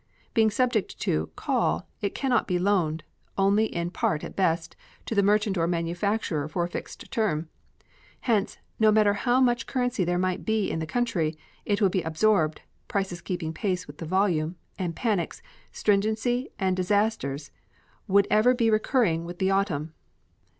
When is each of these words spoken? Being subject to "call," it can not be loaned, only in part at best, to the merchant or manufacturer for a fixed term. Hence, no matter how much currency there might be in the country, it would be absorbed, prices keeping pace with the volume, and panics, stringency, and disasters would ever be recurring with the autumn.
Being 0.33 0.49
subject 0.49 0.99
to 1.01 1.29
"call," 1.35 1.87
it 2.01 2.15
can 2.15 2.31
not 2.31 2.47
be 2.47 2.57
loaned, 2.57 3.03
only 3.37 3.65
in 3.65 3.91
part 3.91 4.23
at 4.23 4.35
best, 4.35 4.75
to 5.05 5.13
the 5.13 5.21
merchant 5.21 5.59
or 5.59 5.67
manufacturer 5.67 6.47
for 6.47 6.63
a 6.63 6.67
fixed 6.67 7.11
term. 7.11 7.49
Hence, 8.21 8.57
no 8.79 8.91
matter 8.91 9.13
how 9.13 9.39
much 9.39 9.67
currency 9.67 10.03
there 10.03 10.17
might 10.17 10.43
be 10.43 10.71
in 10.71 10.79
the 10.79 10.87
country, 10.87 11.37
it 11.65 11.83
would 11.83 11.91
be 11.91 12.01
absorbed, 12.01 12.61
prices 12.87 13.21
keeping 13.21 13.53
pace 13.53 13.85
with 13.85 13.99
the 13.99 14.07
volume, 14.07 14.55
and 14.79 14.95
panics, 14.95 15.43
stringency, 15.71 16.49
and 16.57 16.75
disasters 16.75 17.51
would 18.07 18.25
ever 18.31 18.55
be 18.55 18.71
recurring 18.71 19.23
with 19.23 19.37
the 19.37 19.51
autumn. 19.51 19.93